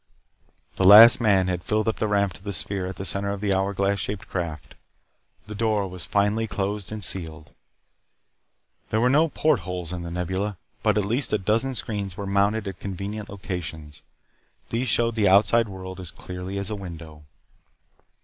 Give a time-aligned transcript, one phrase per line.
[0.77, 3.39] The last man had filed up the ramp to the sphere at the center of
[3.39, 4.73] the hour glass shaped craft.
[5.45, 7.51] The door was finally closed and sealed.
[8.89, 10.57] There were no portholes in the Nebula.
[10.81, 14.01] But at least a dozen screens were mounted at convenient locations.
[14.71, 17.25] These showed the outside world as clearly as a window.